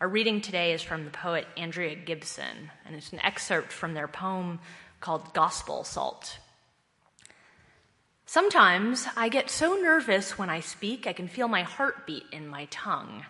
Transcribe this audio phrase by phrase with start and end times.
[0.00, 4.08] Our reading today is from the poet Andrea Gibson, and it's an excerpt from their
[4.08, 4.58] poem
[4.98, 6.38] called Gospel Salt.
[8.26, 12.64] Sometimes I get so nervous when I speak, I can feel my heartbeat in my
[12.72, 13.24] tongue.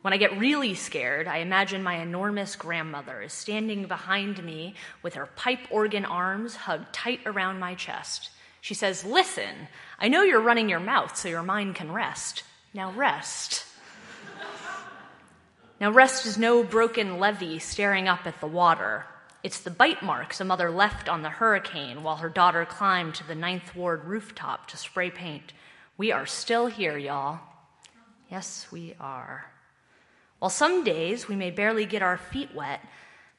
[0.00, 4.74] When I get really scared, I imagine my enormous grandmother is standing behind me
[5.04, 8.30] with her pipe organ arms hugged tight around my chest.
[8.60, 9.68] She says, Listen,
[10.00, 12.42] I know you're running your mouth so your mind can rest.
[12.74, 13.64] Now rest.
[15.82, 19.04] Now, rest is no broken levee staring up at the water.
[19.42, 23.26] It's the bite marks a mother left on the hurricane while her daughter climbed to
[23.26, 25.52] the Ninth Ward rooftop to spray paint.
[25.96, 27.40] We are still here, y'all.
[28.30, 29.50] Yes, we are.
[30.38, 32.78] While some days we may barely get our feet wet,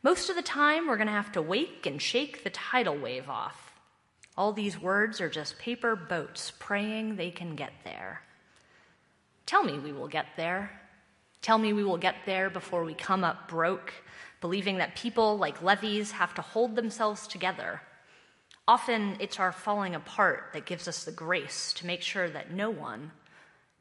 [0.03, 3.29] most of the time we're going to have to wake and shake the tidal wave
[3.29, 3.71] off.
[4.35, 8.21] All these words are just paper boats praying they can get there.
[9.45, 10.82] Tell me we will get there.
[11.43, 13.93] Tell me we will get there before we come up broke,
[14.39, 17.81] believing that people like levees have to hold themselves together.
[18.65, 22.70] Often it's our falling apart that gives us the grace to make sure that no
[22.70, 23.12] one,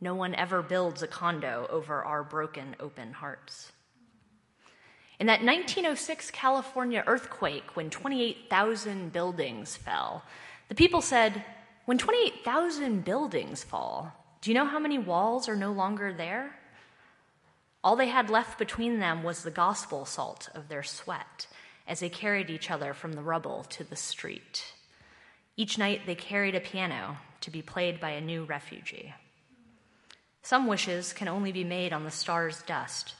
[0.00, 3.70] no one ever builds a condo over our broken, open hearts.
[5.20, 10.24] In that 1906 California earthquake, when 28,000 buildings fell,
[10.68, 11.44] the people said,
[11.84, 16.56] When 28,000 buildings fall, do you know how many walls are no longer there?
[17.84, 21.46] All they had left between them was the gospel salt of their sweat
[21.86, 24.72] as they carried each other from the rubble to the street.
[25.56, 29.14] Each night they carried a piano to be played by a new refugee.
[30.42, 33.14] Some wishes can only be made on the star's dust.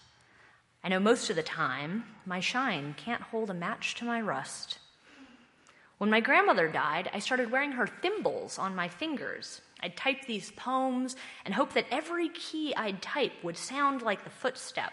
[0.84, 4.78] I know most of the time my shine can't hold a match to my rust.
[5.98, 9.60] When my grandmother died, I started wearing her thimbles on my fingers.
[9.82, 14.30] I'd type these poems and hope that every key I'd type would sound like the
[14.30, 14.92] footstep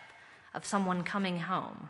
[0.53, 1.89] of someone coming home,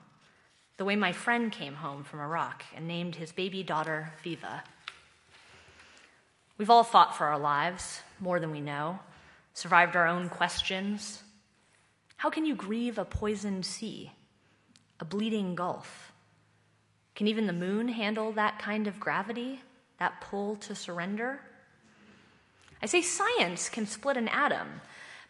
[0.78, 4.64] the way my friend came home from Iraq and named his baby daughter Viva.
[6.58, 9.00] We've all fought for our lives more than we know
[9.54, 11.22] survived our own questions.
[12.16, 14.12] How can you grieve a poisoned sea,
[15.02, 16.14] a bleeding gulf?
[17.14, 19.62] Can even the moon handle that kind of gravity,
[20.00, 21.42] that pull to surrender?
[22.82, 24.82] I say science can split an atom,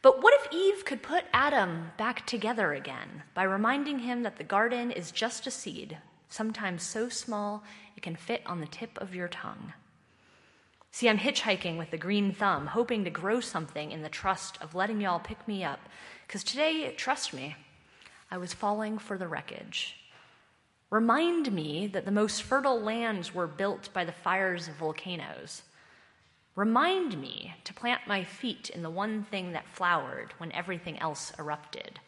[0.02, 4.44] but what if Eve could put Adam back together again by reminding him that the
[4.44, 5.98] garden is just a seed,
[6.30, 7.64] sometimes so small
[7.98, 9.74] it can fit on the tip of your tongue?
[10.92, 14.74] See, I'm hitchhiking with the green thumb, hoping to grow something in the trust of
[14.74, 15.80] letting y'all pick me up.
[16.26, 17.56] Because today, trust me,
[18.32, 19.96] I was falling for the wreckage.
[20.90, 25.62] Remind me that the most fertile lands were built by the fires of volcanoes.
[26.56, 31.32] Remind me to plant my feet in the one thing that flowered when everything else
[31.40, 32.00] erupted.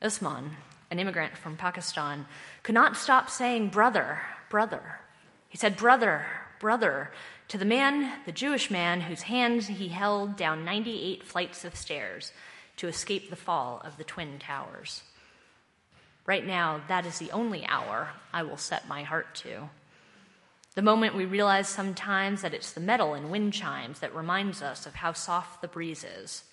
[0.00, 0.56] Usman,
[0.90, 2.26] an immigrant from Pakistan,
[2.62, 5.00] could not stop saying, Brother, brother.
[5.48, 6.26] He said, Brother,
[6.58, 7.10] brother,
[7.48, 12.32] to the man, the Jewish man, whose hands he held down 98 flights of stairs
[12.76, 15.02] to escape the fall of the Twin Towers.
[16.26, 19.68] Right now, that is the only hour I will set my heart to.
[20.74, 24.86] The moment we realize sometimes that it's the metal in wind chimes that reminds us
[24.86, 26.44] of how soft the breeze is.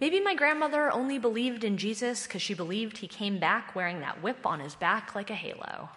[0.00, 4.22] Maybe my grandmother only believed in Jesus because she believed he came back wearing that
[4.22, 5.90] whip on his back like a halo.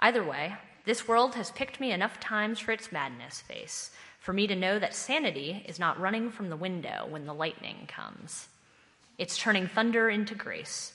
[0.00, 0.54] Either way,
[0.86, 4.78] this world has picked me enough times for its madness vase, for me to know
[4.78, 8.48] that sanity is not running from the window when the lightning comes.
[9.18, 10.92] It's turning thunder into grace,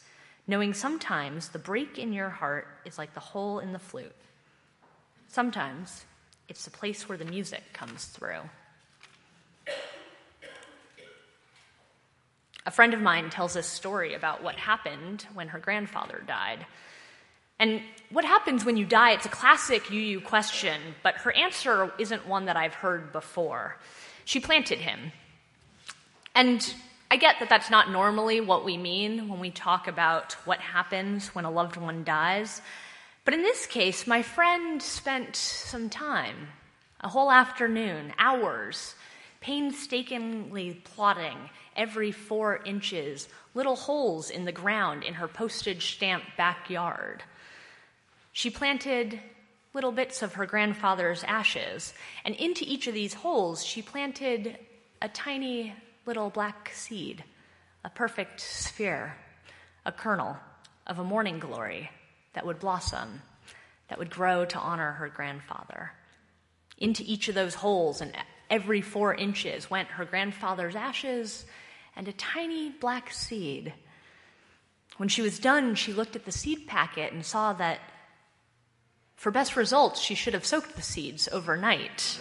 [0.48, 4.16] knowing sometimes the break in your heart is like the hole in the flute.
[5.32, 6.04] Sometimes
[6.50, 8.42] it's the place where the music comes through.
[12.66, 16.66] A friend of mine tells a story about what happened when her grandfather died.
[17.60, 19.12] And what happens when you die?
[19.12, 23.78] It's a classic UU question, but her answer isn't one that I've heard before.
[24.26, 25.14] She planted him.
[26.36, 26.76] And
[27.10, 31.30] I get that that's not normally what we mean when we talk about what happens
[31.34, 32.62] when a loved one dies.
[33.24, 36.48] But in this case, my friend spent some time,
[37.02, 38.96] a whole afternoon, hours,
[39.42, 41.38] painstakingly plotting
[41.76, 47.24] every four inches, little holes in the ground in her postage stamp backyard.
[48.32, 49.20] She planted
[49.74, 51.94] little bits of her grandfather's ashes,
[52.26, 54.58] and into each of these holes, she planted
[55.00, 55.76] a tiny
[56.08, 57.24] little black seed,
[57.86, 59.16] a perfect sphere,
[59.86, 60.38] a kernel
[60.88, 61.92] of a morning glory
[62.34, 63.22] that would blossom,
[63.88, 65.92] that would grow to honor her grandfather.
[66.78, 68.14] Into each of those holes, and
[68.50, 71.46] every four inches, went her grandfather's ashes
[71.96, 73.74] and a tiny black seed
[74.98, 77.80] When she was done, she looked at the seed packet and saw that
[79.16, 82.20] for best results, she should have soaked the seeds overnight.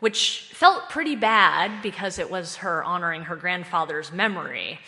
[0.00, 4.80] Which felt pretty bad because it was her honoring her grandfather's memory.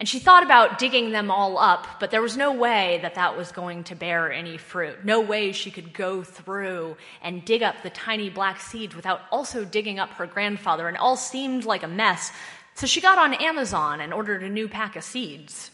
[0.00, 3.36] And she thought about digging them all up, but there was no way that that
[3.36, 5.04] was going to bear any fruit.
[5.04, 9.64] No way she could go through and dig up the tiny black seeds without also
[9.64, 12.30] digging up her grandfather, and all seemed like a mess.
[12.74, 15.72] So she got on Amazon and ordered a new pack of seeds.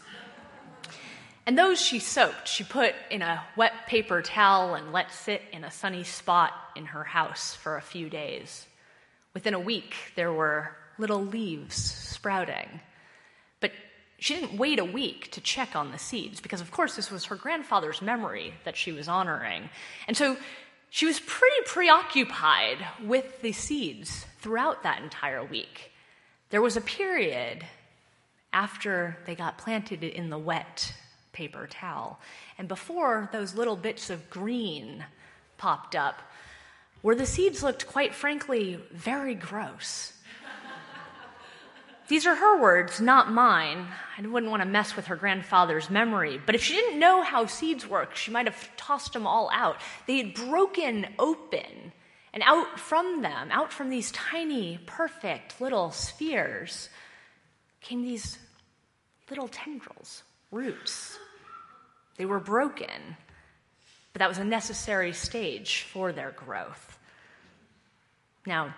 [1.45, 5.63] And those she soaked, she put in a wet paper towel and let sit in
[5.63, 8.65] a sunny spot in her house for a few days.
[9.35, 12.79] Within a week, there were little leaves sprouting.
[14.17, 17.25] She didn't wait a week to check on the seeds because, of course, this was
[17.25, 19.69] her grandfather's memory that she was honoring.
[20.07, 20.37] And so
[20.89, 25.91] she was pretty preoccupied with the seeds throughout that entire week.
[26.49, 27.65] There was a period
[28.53, 30.93] after they got planted in the wet
[31.33, 32.17] paper towel,
[32.57, 35.03] and before those little bits of green
[35.57, 36.21] popped up,
[37.01, 40.13] where the seeds looked, quite frankly, very gross.
[42.07, 43.87] These are her words, not mine.
[44.17, 46.39] I wouldn't want to mess with her grandfather's memory.
[46.45, 49.77] But if she didn't know how seeds work, she might have tossed them all out.
[50.05, 51.93] They had broken open,
[52.31, 56.89] and out from them, out from these tiny, perfect little spheres,
[57.81, 58.37] came these
[59.29, 60.21] little tendrils,
[60.51, 61.17] roots.
[62.17, 63.17] They were broken,
[64.13, 66.99] but that was a necessary stage for their growth.
[68.45, 68.75] Now,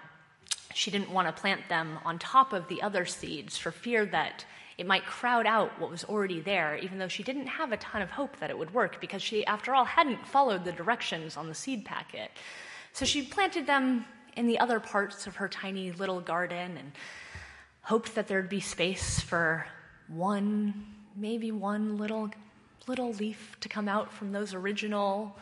[0.78, 4.46] she didn't want to plant them on top of the other seeds for fear that
[4.78, 8.04] it might crowd out what was already there, even though she didn't have a ton
[8.04, 11.48] of hope that it would work because she, after all, hadn't followed the directions on
[11.48, 12.30] the seed packet.
[12.94, 16.92] So she planted them in the other parts of her tiny little garden and
[17.82, 19.66] hoped that there'd be space for
[20.08, 20.86] one,
[21.16, 22.30] maybe one little
[22.86, 25.36] little leaf to come out from those original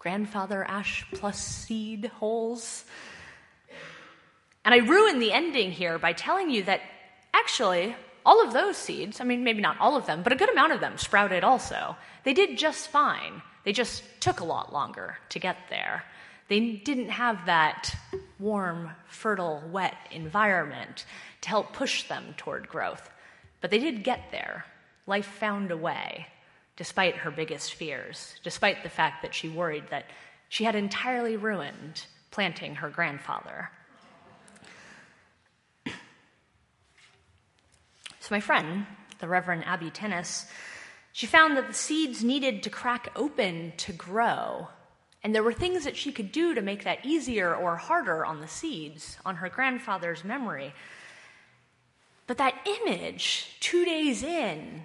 [0.00, 2.84] grandfather ash plus seed holes.
[4.68, 6.82] And I ruin the ending here by telling you that
[7.32, 10.50] actually, all of those seeds, I mean, maybe not all of them, but a good
[10.50, 11.96] amount of them sprouted also.
[12.24, 13.40] They did just fine.
[13.64, 16.04] They just took a lot longer to get there.
[16.48, 17.96] They didn't have that
[18.38, 21.06] warm, fertile, wet environment
[21.40, 23.08] to help push them toward growth.
[23.62, 24.66] But they did get there.
[25.06, 26.26] Life found a way,
[26.76, 30.04] despite her biggest fears, despite the fact that she worried that
[30.50, 33.70] she had entirely ruined planting her grandfather.
[38.28, 38.84] So, my friend,
[39.20, 40.44] the Reverend Abby Tennis,
[41.12, 44.68] she found that the seeds needed to crack open to grow.
[45.24, 48.42] And there were things that she could do to make that easier or harder on
[48.42, 50.74] the seeds, on her grandfather's memory.
[52.26, 54.82] But that image, two days in,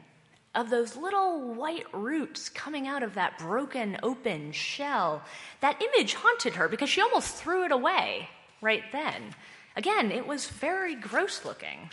[0.55, 5.21] of those little white roots coming out of that broken open shell,
[5.59, 8.29] that image haunted her because she almost threw it away
[8.61, 9.35] right then.
[9.75, 11.89] Again, it was very gross looking.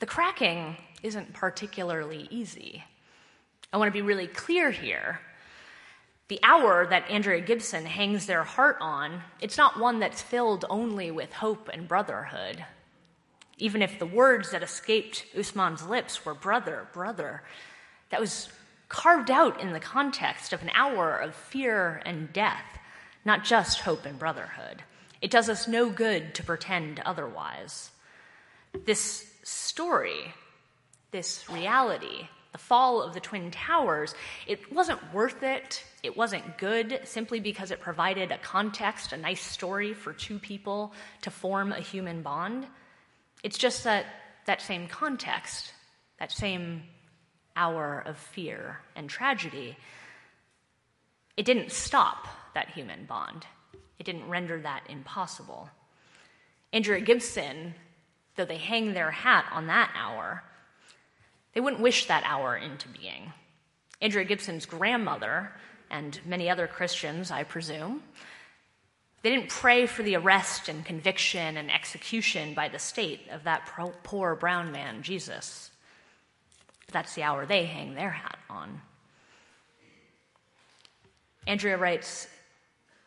[0.00, 2.82] The cracking isn't particularly easy.
[3.70, 5.20] I want to be really clear here.
[6.28, 11.10] The hour that Andrea Gibson hangs their heart on, it's not one that's filled only
[11.10, 12.64] with hope and brotherhood.
[13.58, 17.42] Even if the words that escaped Usman's lips were brother, brother,
[18.08, 18.48] that was
[18.88, 22.78] carved out in the context of an hour of fear and death,
[23.26, 24.82] not just hope and brotherhood.
[25.20, 27.90] It does us no good to pretend otherwise.
[28.86, 30.32] This story,
[31.10, 34.14] this reality, the fall of the Twin Towers,
[34.46, 35.84] it wasn't worth it.
[36.02, 40.92] It wasn't good simply because it provided a context, a nice story for two people
[41.22, 42.66] to form a human bond.
[43.42, 44.06] It's just that
[44.46, 45.72] that same context,
[46.18, 46.82] that same
[47.56, 49.76] hour of fear and tragedy,
[51.36, 53.46] it didn't stop that human bond.
[53.98, 55.68] It didn't render that impossible.
[56.72, 57.74] Andrea Gibson
[58.40, 60.42] though they hang their hat on that hour,
[61.52, 63.34] they wouldn't wish that hour into being.
[64.00, 65.52] Andrea Gibson's grandmother,
[65.90, 68.02] and many other Christians, I presume,
[69.22, 73.70] they didn't pray for the arrest and conviction and execution by the state of that
[74.02, 75.70] poor brown man, Jesus.
[76.86, 78.80] But that's the hour they hang their hat on.
[81.46, 82.26] Andrea writes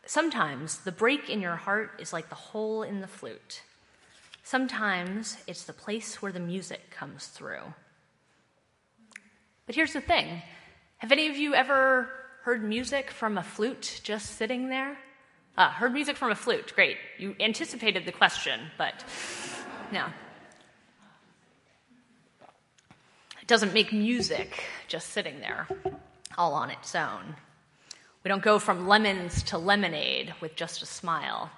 [0.06, 3.62] Sometimes the break in your heart is like the hole in the flute.
[4.44, 7.62] Sometimes it's the place where the music comes through.
[9.64, 10.42] But here's the thing
[10.98, 12.10] have any of you ever
[12.42, 14.98] heard music from a flute just sitting there?
[15.56, 16.74] Ah, heard music from a flute.
[16.74, 16.98] Great.
[17.18, 19.02] You anticipated the question, but
[19.90, 20.04] no.
[23.40, 25.68] It doesn't make music just sitting there
[26.36, 27.34] all on its own.
[28.22, 31.50] We don't go from lemons to lemonade with just a smile.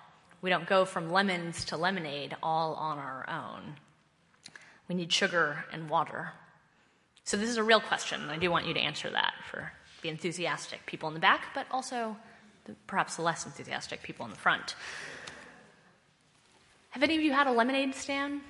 [0.47, 3.75] We don't go from lemons to lemonade all on our own.
[4.89, 6.35] We need sugar and water.
[7.25, 9.73] So, this is a real question, and I do want you to answer that for
[10.03, 12.17] the enthusiastic people in the back, but also
[12.65, 14.77] the, perhaps the less enthusiastic people in the front.
[16.91, 18.41] Have any of you had a lemonade stand?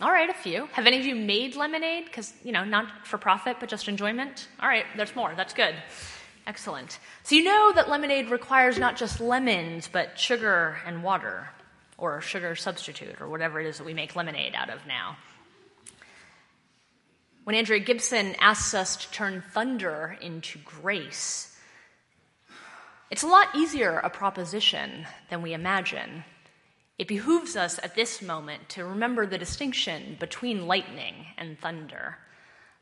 [0.00, 0.66] All right, a few.
[0.74, 2.04] Have any of you made lemonade?
[2.04, 4.46] Because, you know, not for profit, but just enjoyment?
[4.60, 5.34] All right, there's more.
[5.36, 5.74] That's good.
[6.46, 6.98] Excellent.
[7.22, 11.48] So you know that lemonade requires not just lemons, but sugar and water,
[11.96, 15.16] or sugar substitute, or whatever it is that we make lemonade out of now.
[17.44, 21.54] When Andrea Gibson asks us to turn thunder into grace,
[23.10, 26.24] it's a lot easier a proposition than we imagine.
[26.98, 32.18] It behooves us at this moment to remember the distinction between lightning and thunder.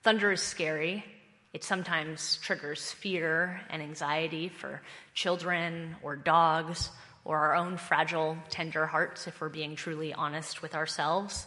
[0.02, 1.04] Thunder is scary.
[1.52, 4.80] It sometimes triggers fear and anxiety for
[5.14, 6.90] children or dogs
[7.24, 11.46] or our own fragile, tender hearts, if we're being truly honest with ourselves.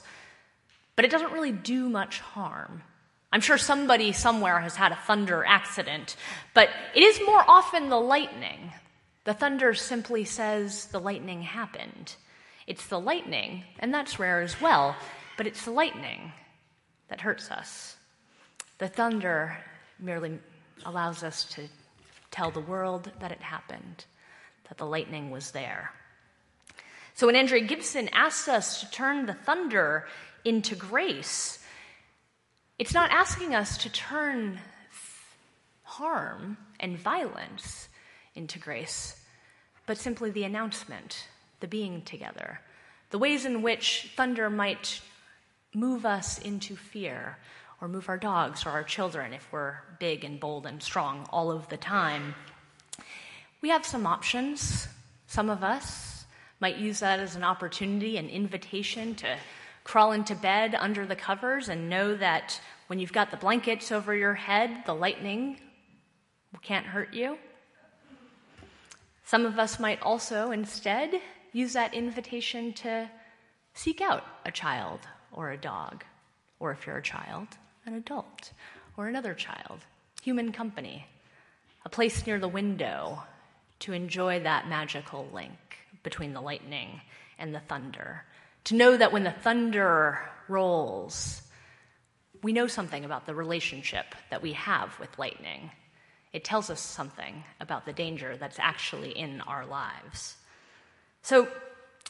[0.95, 2.83] But it doesn't really do much harm.
[3.31, 6.15] I'm sure somebody somewhere has had a thunder accident,
[6.53, 8.71] but it is more often the lightning.
[9.25, 12.15] The thunder simply says the lightning happened.
[12.67, 14.95] It's the lightning, and that's rare as well,
[15.35, 16.31] but it's the lightning
[17.09, 17.97] that hurts us.
[18.77, 19.57] The thunder
[19.99, 20.39] merely
[20.85, 21.67] allows us to
[22.31, 24.05] tell the world that it happened,
[24.67, 25.91] that the lightning was there.
[27.13, 30.07] So when Andrea Gibson asks us to turn the thunder
[30.43, 31.59] into grace,
[32.77, 34.59] it's not asking us to turn
[35.83, 37.87] harm and violence
[38.35, 39.21] into grace,
[39.85, 41.27] but simply the announcement
[41.61, 42.59] the being together,
[43.11, 45.01] the ways in which thunder might
[45.73, 47.37] move us into fear,
[47.85, 51.51] or move our dogs or our children if we're big and bold and strong all
[51.51, 52.33] of the time.
[53.61, 54.87] We have some options.
[55.27, 56.25] Some of us
[56.59, 59.37] might use that as an opportunity, an invitation to
[59.83, 64.15] crawl into bed under the covers and know that when you've got the blankets over
[64.15, 65.59] your head, the lightning
[66.63, 67.37] can't hurt you.
[69.25, 71.21] Some of us might also instead
[71.53, 73.11] use that invitation to
[73.75, 75.01] seek out a child
[75.31, 76.03] or a dog,
[76.59, 77.47] or if you're a child,
[77.85, 78.51] an adult
[78.97, 79.79] or another child,
[80.21, 81.05] human company,
[81.85, 83.21] a place near the window
[83.79, 85.53] to enjoy that magical link
[86.03, 87.01] between the lightning
[87.37, 88.23] and the thunder.
[88.65, 91.41] To know that when the thunder rolls,
[92.41, 95.71] we know something about the relationship that we have with lightning.
[96.33, 100.35] It tells us something about the danger that's actually in our lives.
[101.21, 101.47] So,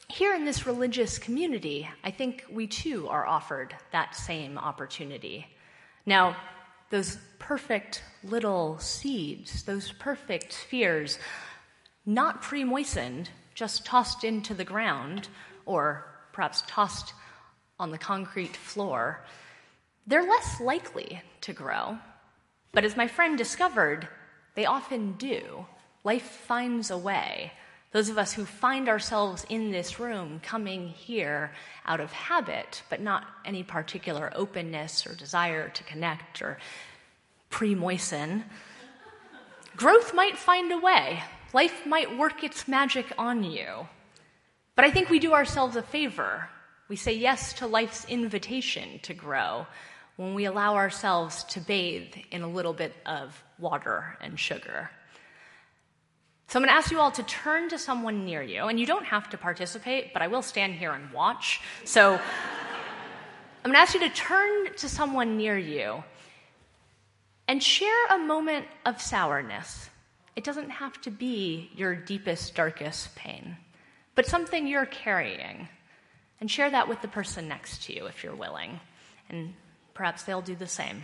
[0.07, 5.47] here in this religious community, I think we too are offered that same opportunity.
[6.05, 6.35] Now,
[6.89, 11.19] those perfect little seeds, those perfect spheres,
[12.05, 15.27] not pre moistened, just tossed into the ground,
[15.65, 17.13] or perhaps tossed
[17.79, 19.23] on the concrete floor,
[20.07, 21.97] they're less likely to grow.
[22.71, 24.07] But as my friend discovered,
[24.55, 25.65] they often do.
[26.03, 27.51] Life finds a way.
[27.95, 31.53] Those of us who find ourselves in this room coming here
[31.85, 36.57] out of habit, but not any particular openness or desire to connect or
[37.49, 38.43] pre moisten,
[39.77, 41.23] growth might find a way.
[41.53, 43.87] Life might work its magic on you.
[44.75, 46.49] But I think we do ourselves a favor.
[46.89, 49.67] We say yes to life's invitation to grow
[50.17, 54.89] when we allow ourselves to bathe in a little bit of water and sugar.
[56.47, 58.85] So I'm going to ask you all to turn to someone near you, and you
[58.85, 61.61] don't have to participate, but I will stand here and watch.
[61.83, 62.19] So I'm
[63.63, 66.03] going to ask you to turn to someone near you
[67.47, 69.89] and share a moment of sourness.
[70.35, 73.57] It doesn't have to be your deepest, darkest pain,
[74.13, 75.67] but something you're carrying.
[76.41, 78.81] And share that with the person next to you if you're willing.
[79.29, 79.53] And
[79.93, 81.03] perhaps they'll do the same.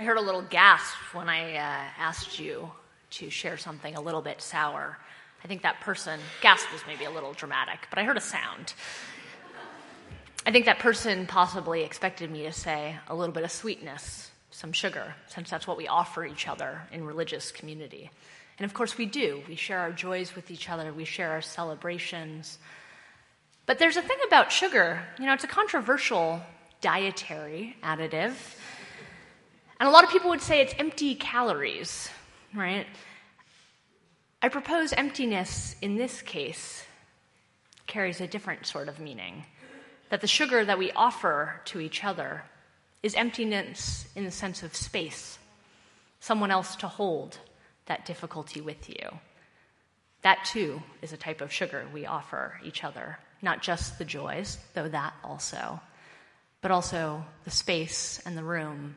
[0.00, 2.70] I heard a little gasp when I uh, asked you
[3.10, 4.96] to share something a little bit sour.
[5.44, 8.72] I think that person, gasp was maybe a little dramatic, but I heard a sound.
[10.46, 14.72] I think that person possibly expected me to say a little bit of sweetness some
[14.72, 18.10] sugar, since that's what we offer each other in religious community.
[18.58, 19.42] And of course, we do.
[19.48, 22.56] We share our joys with each other, we share our celebrations.
[23.66, 26.40] But there's a thing about sugar, you know, it's a controversial
[26.80, 28.32] dietary additive.
[29.80, 32.10] And a lot of people would say it's empty calories,
[32.54, 32.86] right?
[34.42, 36.84] I propose emptiness in this case
[37.86, 39.44] carries a different sort of meaning.
[40.10, 42.42] That the sugar that we offer to each other
[43.02, 45.38] is emptiness in the sense of space,
[46.20, 47.38] someone else to hold
[47.86, 49.08] that difficulty with you.
[50.20, 54.58] That too is a type of sugar we offer each other, not just the joys,
[54.74, 55.80] though that also,
[56.60, 58.94] but also the space and the room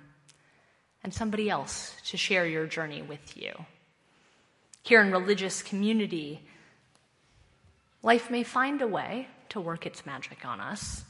[1.04, 3.52] and somebody else to share your journey with you.
[4.84, 6.42] Here in religious community,
[8.02, 11.04] life may find a way to work its magic on us,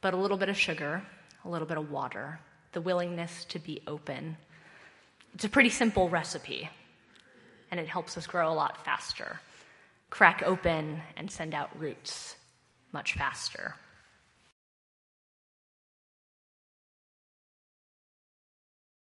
[0.00, 1.02] but a little bit of sugar,
[1.44, 2.40] a little bit of water,
[2.72, 4.36] the willingness to be open.
[5.34, 6.68] It's a pretty simple recipe,
[7.70, 9.40] and it helps us grow a lot faster,
[10.10, 12.36] crack open and send out roots
[12.92, 13.74] much faster.